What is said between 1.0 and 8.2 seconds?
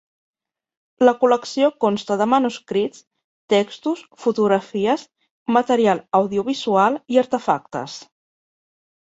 La col.lecció consta de manuscrits, textos, fotografies, material audiovisual i artefactes.